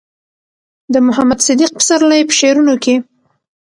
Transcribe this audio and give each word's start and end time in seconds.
د 0.93 0.95
محمد 1.07 1.39
صديق 1.47 1.71
پسرلي 1.77 2.21
په 2.27 2.33
شعرونو 2.39 2.73
کې 2.83 2.95